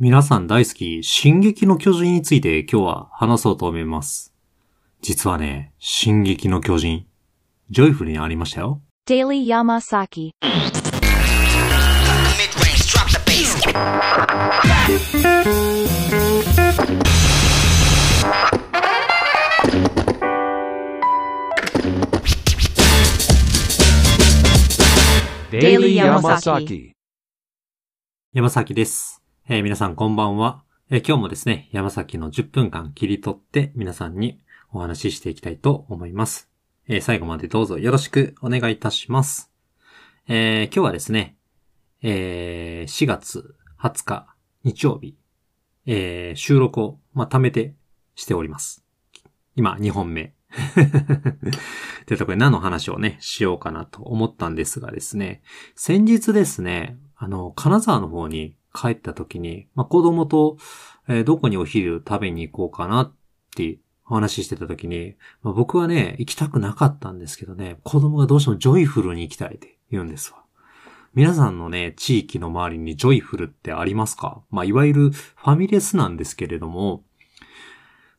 [0.00, 4.32] 皆さん大好き、進撃の巨人について今日は話そうと思います。
[5.02, 7.08] 実はね、進撃の巨人、
[7.70, 8.80] ジョイフルにありましたよ。
[9.08, 10.30] Daily Yamasaki.
[10.40, 10.62] Mid-range,
[12.86, 13.58] drop the bass.
[25.50, 26.92] Daily Yamasaki.
[28.32, 29.17] 山崎です。
[29.50, 34.42] えー皆さんこんばんは、えー今日もですね、山崎の10分間切り取って皆さんに
[34.74, 36.50] お話ししていきたいと思います。
[36.86, 39.50] えー最後までどうぞよろしくお願いいたします。
[40.28, 41.38] え今日はですね、
[42.02, 44.26] え4月20日
[44.64, 45.16] 日曜日、
[45.86, 47.74] え収録を、まあ、貯めて
[48.16, 48.84] しております。
[49.56, 50.34] 今、2本目。
[52.04, 55.40] というところで何の話をね、しようかなと思ったんですがですね、
[55.74, 60.56] 先日ですね、あの、金沢の方に帰った時に、まあ、子供と、
[61.08, 63.14] えーどこにお昼食べに行こうかなっ
[63.56, 70.38] てお話ししてた時に、まあ、僕はね、行きたくなかったんですけどね、子供がどうしてもジョイフルに行きたいって言うんですわ。
[71.14, 74.42] 皆さんのね、地域の周りにジョイフルってありますか？
[74.50, 77.02] まあ、いわゆるファミレスなんですけれども、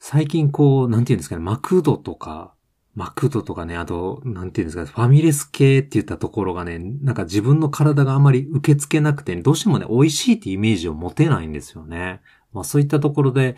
[0.00, 2.54] 最近こう、なんていうんですかね、マクドとか、
[2.98, 12.20] マクドとかね、あと、なんていうんですか、ファミレス系って言ったところがね、なんか自分の体があまり受け付けなくて、どうしてもね、美味しいってイメージを持てないんですよね。
[12.52, 13.54] まあそういったところで、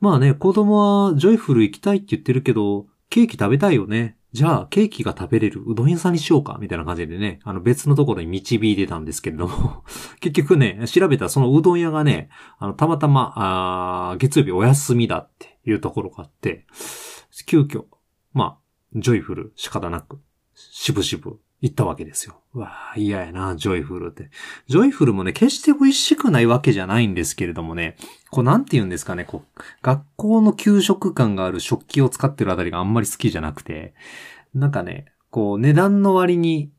[0.00, 4.16] まあね、子供はジョイフル行きたいって言ってるけど、ケーキ食べたいよね。
[4.32, 9.84] じゃあ、ケーキが食べれるうどん屋さんにしようか、みたいな感じでね、あの別のところに導いてたんですけれども、
[10.20, 16.64] 結局ね、調べたらそのうどん屋がね、あの、たまたま、あ月曜日お休みだっていうところがあって、
[17.46, 17.84] 急遽、
[18.36, 18.56] まあ、
[18.94, 20.20] ジョイフル仕方なく、
[20.54, 22.42] しぶしぶ行ったわけですよ。
[22.52, 24.28] うわあ嫌やな、ジョイフルって。
[24.68, 27.96] ジョイフルもね、決して美味しくないわけじゃないんですけれどもね、
[28.30, 33.94] こうなんて言うんですかね、こう、学校の給食感がある食器を使ってるあたりがあんまり好きじゃなくて、
[34.54, 36.70] なんかね、こう、値段の割に、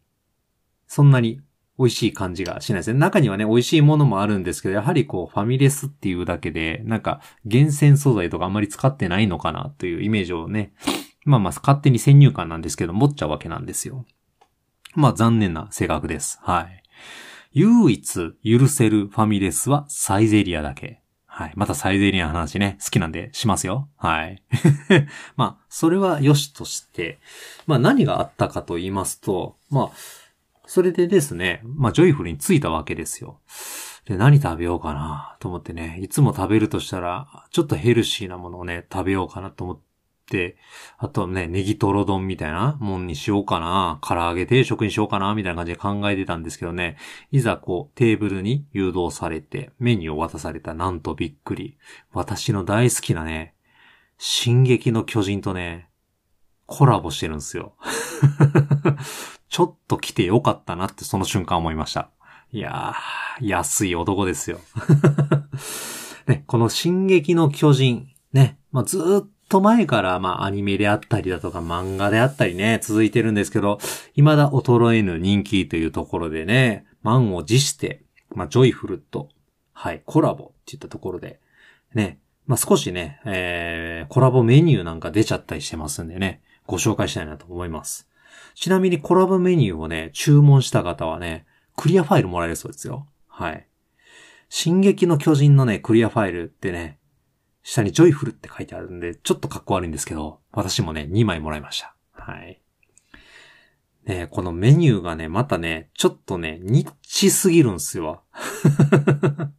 [0.86, 1.42] そんなに
[1.80, 3.00] 美味しい感じがしないですね。
[3.00, 10.74] 中にはね、美味しいものもあるんですけど、やはりこう、ファミレスっていうだけで、なんか、厳選素材とかあんまり使ってないのかなというイメージをね、
[11.28, 14.06] まあまあ、勝手に先入観なんですけど、持っちゃうわけなんですよ。
[14.96, 16.40] まあ、残念な性格です。
[16.42, 16.84] はい。
[17.52, 21.02] 唯一許せるファミレスはサイゼリアだけ。
[21.26, 21.54] はい。
[21.56, 23.90] またサイゼリアの話ね、好きなんでしますよ。
[23.98, 24.42] はい。
[25.36, 27.20] まあ、それは良しとして、
[27.68, 29.92] まあ何があったかと言いますと、まあ、
[30.66, 33.40] それでですね、まあジョイフルに着いたわけですよ。
[34.06, 39.87] で、何食べようかなと思ってね、いつも食べるとしたら、ちょっとヘルシーなものをね、食べようかなと思って
[40.30, 40.58] て、
[40.98, 46.98] あとね、ネギトロ丼みたいなもんにしようかな、唐揚げ定食にしようかな、みたいな感じで考えてたんですけどね、
[47.32, 51.78] いざこう、テーブルに誘導されて、メニューを渡されたなんとびっくり。
[52.12, 53.56] 私の大好きなね、
[54.18, 55.90] 進撃の巨人とね、
[56.66, 57.76] コラボしてるんですよ。
[59.50, 62.12] ちょっと来てよかったなってその瞬間思いました。
[62.52, 64.60] いやー、安い男ですよ。
[66.28, 73.80] ね、この進撃の巨人、ね、まあ、ずーっと前から、まあ、アニメであったりだとか漫画であったりね、続いてるんですけど、
[74.14, 78.04] 未だ衰えぬ人気というところでね、満を持して、
[78.36, 79.30] まあ、ジョイフルと、
[79.74, 81.40] はい、コラボっていったところで、
[81.94, 88.08] ね、まあ、少しね、えー、コラボメニューなんか出ちゃったりしてますんでね、ご紹介したいなと思います。
[88.56, 93.08] ちなみにコラボメニューをね、注文した方はね、クリアファイルもらえるそうですよ。
[93.28, 93.68] はい。
[94.50, 96.98] 進撃の巨人のね、クリアファイルってね、
[97.68, 101.98] 下にジョイフルって書いてあるんで、ちょっと格好悪いんですけど、私もね、2枚もらいました。
[102.14, 102.62] はい。
[104.06, 108.24] ねこのメニューがね、またね、ちょっとね、ニッチすぎるんすよ。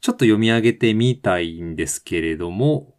[0.00, 2.96] ちょっと読み上げてみたいんですけれども、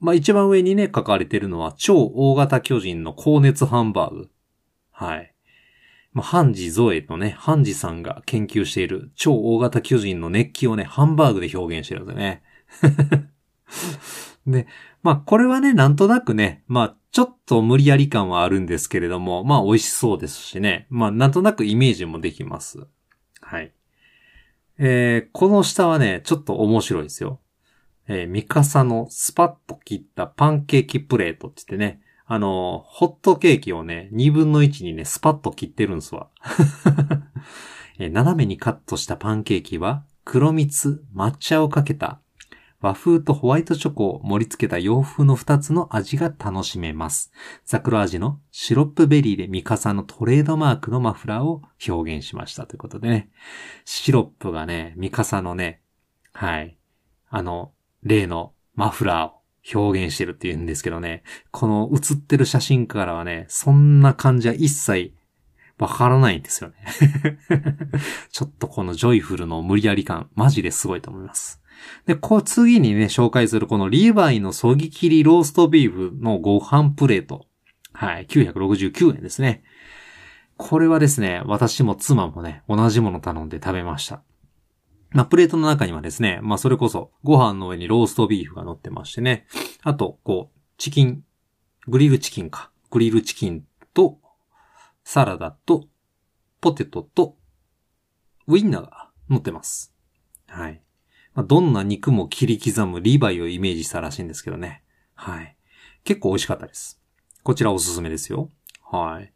[0.00, 4.30] まあ、一番上にね、書かれてるのは、超大型巨人の高熱ハンバーグ。
[4.90, 5.34] はい。
[6.14, 12.42] まあ、ハンジゾエのね、ハンジさんが研究している超大型巨人の熱気をね、ハンバーグで表現してるんですよね。
[14.46, 14.66] で、
[15.02, 20.86] まあ、これはね、なんとなくね、まあ、ちょっと無理やり感はあるんですけれども、まあ、美味しそうですしね。
[20.90, 22.86] まあ、なんとなくイメージもできます。
[23.40, 23.72] はい。
[24.78, 27.40] えー、この下はね、ちょっと面白いですよ。
[28.06, 36.28] えー、ミカサのスパッと切ったパンケーキプレートって言ってね、あのホットケーキをね、2分の1にね、スパッと切ってるんですわ。
[37.98, 42.20] えー斜めにカットしたパンケーキは、黒蜜、抹茶をかけた、
[42.80, 47.32] 和風とホワイトチョコを盛り付けた洋風の2つの味が楽しめます。
[47.64, 53.30] 桜味のシロップベリーでミカサのトレードマークのマフラーを表現しましたということでね。
[53.84, 55.80] シロップがね、ミカサのね、
[56.32, 56.78] はい。
[57.30, 57.72] あの、
[58.04, 65.14] 例のマフラーを表現してるって言うんですけどね、この写ってる写真からはね、そんな感じは一切
[65.78, 66.76] わからないんですよね。
[68.30, 71.60] ちょっとこのジョイフルの無理やり感、マジですごいと思います。
[72.06, 77.46] で、こう次にね、紹介するこのリヴァイのそぎ切りローストビーフのご飯プレート。
[77.92, 79.62] はい、969円ですね。
[80.56, 84.22] これはですね、私も妻もね、同じもの頼んで食べました。
[85.10, 89.46] まあ、プレートの中にはですね、まあ、それこそ、ご飯の上にローストビーフが乗ってましてね。
[89.82, 91.24] あと、こう、チキン、
[91.86, 92.70] グリルチキンか。
[92.90, 93.64] グリルチキン
[93.94, 94.18] と、
[95.04, 95.86] サラダと、
[96.60, 97.36] ポテトと、
[98.46, 99.94] ウインナーが乗ってます。
[100.46, 100.82] はい。
[101.38, 104.82] まあ、どんな肉も切り刻むリーバイをイメージしたらしいんですけどね。
[105.14, 105.56] はい。
[106.02, 107.00] 結構美味しかったです。
[107.44, 108.50] こちらおすすめですよ。
[108.82, 109.32] はい。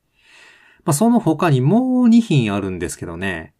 [0.84, 3.54] まあ、その他にもう2品あるんですけどね。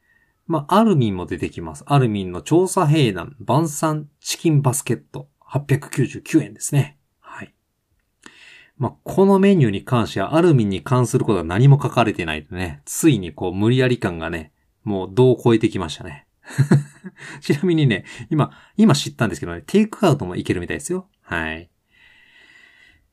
[0.49, 1.85] まあ、アルミンも出てきます。
[1.87, 6.99] アルミンの調査兵団晩餐チキンバスケット899円ですね。
[7.21, 7.55] はい。
[8.77, 14.53] まあ、このメニューに関してはアルミンに関することは何も書かれてないとね、ついにこう無理やり感がね、
[14.83, 16.27] もう度を超えてきましたね。
[17.41, 21.09] ちなみにね、今、今知ったんですけどね、テイクアウトもいけるみたいですよ。
[21.23, 21.69] はい。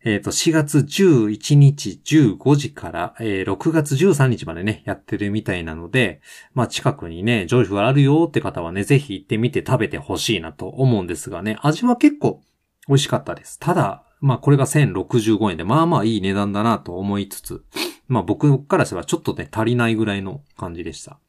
[0.06, 6.22] えっ、と、4月11日15時から、えー6月13日までね、やってるみたいなので、
[6.54, 12.42] まあ近くにね、ジョイフがあるよって方はね、ぜひ行ってみて食べてほしいなと思うんですがね、味は結構
[12.88, 13.60] 美味しかったです。
[13.60, 17.66] ただ、まあこれが1065円で、まあまあいい値段だなと思いつつ、
[18.08, 21.20] まあ僕からしてはちょっとね、足りないぐらいの感じでした。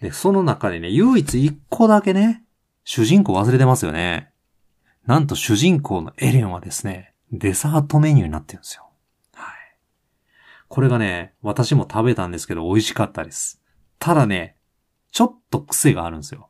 [0.00, 2.42] で、その中でね、唯一一個だけね、
[2.84, 4.32] 主人公忘れてますよね。
[5.06, 8.88] なんと主人公のエレンはですね、デザートメニューになってるんですよ。
[9.34, 9.54] はい。
[10.68, 13.60] これがね、私も食べたんですけど美味しかったです。
[13.98, 14.56] ただね、
[15.12, 16.48] ちょっと癖があるんですよ。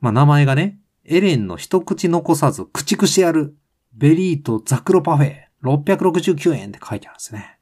[0.00, 3.56] まあ、名前がね、エレンの一口残さず駆逐してやる、
[3.92, 7.58] ベリーとザクロパフェ、669円って書いてあるんですね。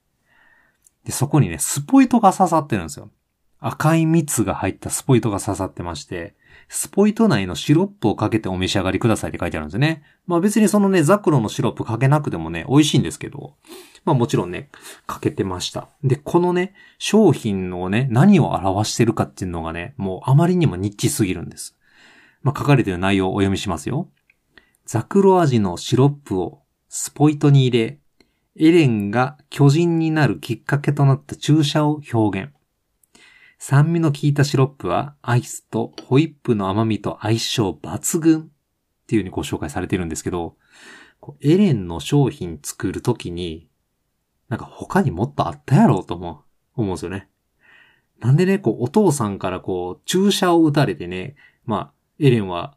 [1.05, 3.11] で、そこにね、スポイトが刺さってるんですよ。
[3.61, 6.35] 赤い蜜が入ったスポイトが刺さってまして、
[6.69, 10.03] スポイト内のシロップをかけてお召し上がりくださいって書いてあるんですね。
[10.27, 13.55] まあ別にそのね、ザクロのシロップかけなくてもね、美味しいんですけど、
[14.05, 14.71] まあもちろんね、
[15.07, 15.89] かけてました。
[16.05, 21.77] で、このね、商品のね、何を表してるかっていうのがね、もうあまりにもニッチすぎるんです。
[22.43, 24.09] まあ書かれてる内容をお読みしますよ。
[24.85, 27.99] ザクロ味のシロップをスポイトに入れ、
[28.57, 32.58] エレンが巨人になるきっかけとなった注射を表現。
[33.59, 38.45] 酸味の効いたシロップはアイスとホイップの甘みと相性抜群っ
[39.07, 40.57] ていう風にご紹介されてるんですけど、
[41.41, 43.69] エレンの商品作るときに、
[44.49, 46.45] なんか他にもっとあったやろうと思
[46.77, 47.29] う、思うんですよね。
[48.21, 52.77] なんでね、こうお父さんからこう注射を打たれてね、まあ、エレンは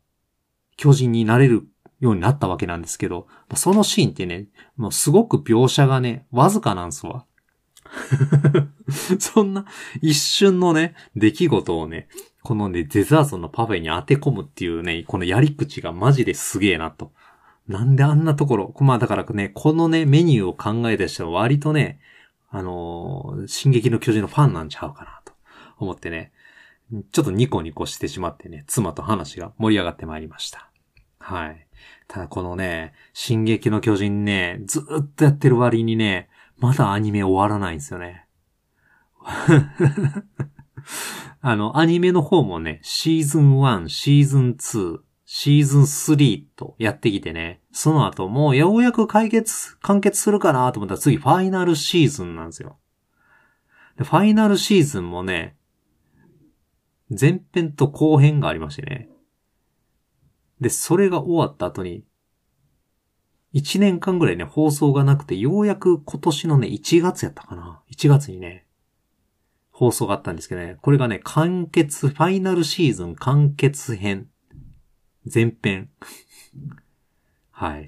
[0.78, 1.68] 巨人になれる
[2.00, 7.26] ようになったわけなんですけど、そのシーンってね、もうすごく描写がね、わずかなんすわ。
[9.20, 9.66] そんな
[10.02, 12.08] 一瞬のね、出来事をね、
[12.44, 17.12] このね、デザートのパフェに当て込むっていうね、このやり口がマジですげえなと。
[17.68, 22.00] なんであんなところ、まあだからね、このね、メニューを考えた人は割とね、
[22.50, 25.34] あのー進撃の巨人のファンなんちゃうかなと
[25.78, 26.32] 思ってね、
[27.12, 30.70] ちょっとニコニコしてしまってね、妻と話が盛り上がってまいりました。
[31.20, 31.68] はい。
[32.08, 38.26] ただこのね、進撃の巨人ね、ずっとやってる割にね、まだアニメ終わらないんですよね。
[41.42, 52.80] あの、アニメの方もね、シーズン1、シーズン2、シーズン3とやってきてね、その後もうようやく解決、完結するかなと思ったら次ファイナルシーズンなんですよ。
[53.98, 55.56] でファイナルシーズンもね、
[57.10, 59.10] 前編と後編がありましてね。
[60.60, 62.04] で、それが終わった後に、
[63.54, 67.82] 1年間ぐらいね、放送がなくて、ようやく今年のね、1月やったかな。
[67.92, 68.66] 1月にね、
[69.82, 74.30] 放送があったんですけどね、これがね、完結、ファイナルシーズン完結編。
[75.34, 75.90] 前編。
[77.50, 77.88] はい。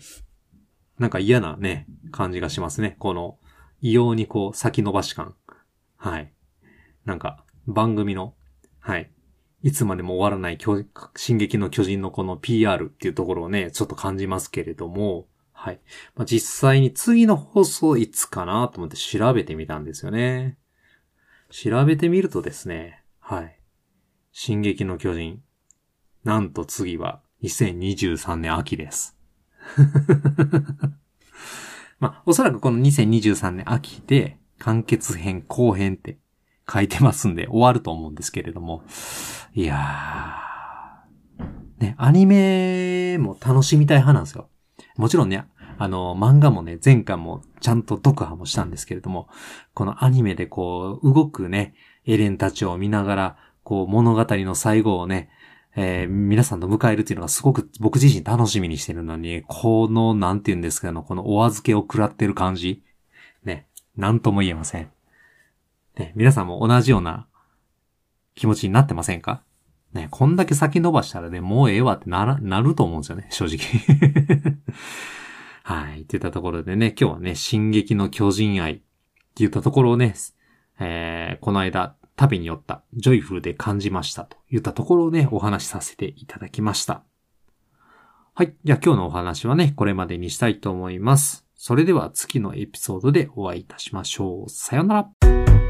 [0.98, 2.96] なんか嫌なね、感じがしますね。
[2.98, 3.38] この、
[3.80, 5.36] 異様にこう、先延ばし感。
[5.96, 6.34] はい。
[7.06, 8.34] なんか、番組の、
[8.80, 9.12] はい。
[9.62, 10.86] いつまでも終わらない巨
[11.16, 15.80] 進撃の巨人のこの PR っていうところをね、ちょっと感じますけれども、はい。
[16.16, 20.58] まあ、実際に次の放送いつかなと思って調べてみたんですよね。
[21.54, 23.60] 調べてみるとですね、はい。
[24.32, 25.44] 進撃の巨人。
[26.24, 29.16] なんと次は2023年秋です。
[32.00, 36.18] まあ、おそらくこの2023年秋で完結編後編って
[36.68, 38.84] 書いてますんで終わると思うんですけれども。
[39.54, 41.84] いやー。
[41.84, 44.50] ね、アニメも楽しみたい派なんですよ。
[44.98, 45.46] もちろんね、
[45.78, 49.28] あの、漫画もね、前回もちゃんと読破もしたんですけれども、
[49.74, 51.74] このアニメでこう、動くね、
[52.06, 55.30] エレンたちを見ながら、こう、物語の最後をね、
[55.76, 62.84] えー皆さんと迎えるっていうのがすごく僕自身楽しみにしてるのに、この、なんて言うんですか、あの、このお預けを食らってる感じ。
[63.44, 64.90] ね、なんとも言えません。
[65.98, 67.28] ね、皆さんも同じような
[68.36, 69.44] 気持ちになってませんか？
[69.94, 73.60] ね、こんだけ先延ばしたらね、もうええわってなら、なると思うんですよね、正直。
[75.64, 76.02] はい。
[76.02, 78.84] って言ったところでね、今日はね、進撃の巨人愛って
[79.38, 80.14] 言ったところをね、
[80.80, 87.04] えー、この間、旅に寄った、ジョイフルで感じましたと言ったところをね、お話しさせていただきました。
[88.36, 88.54] はい。
[88.64, 91.46] じゃあ今日のお話はね、これまでにしたいと思います。
[91.56, 94.50] それでは次のエピソードでお会いいたしましょう。
[94.50, 95.63] さよなら。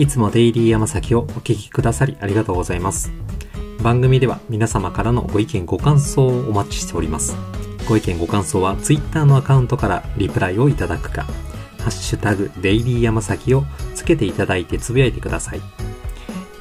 [0.00, 3.12] いつもデイリー山崎をお聞きくださりありがとうございます。
[3.82, 7.36] 番組では皆様からのご意見ご感想をお待ちしております。
[7.86, 13.64] ご意見ご感想は Twitter のアカウントからリプライをいただくか、ハッシュタグデイリー山崎を
[13.94, 15.60] つけていただいてつぶやいてください。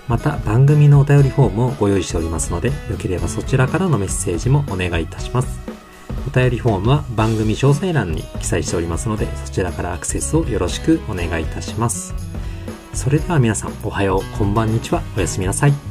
[0.09, 5.61] また番組のお便りフォームをご用意しておりますので、よければそちらからのメッセージもお願いいたします。
[6.27, 12.28] お便りフォームは番組詳細欄に記載しておりますので、そちらからアクセスをよろしくお願いいたします。
[12.99, 15.88] それでは皆さん、おはよう、こんばんにちは、おやすみなさい。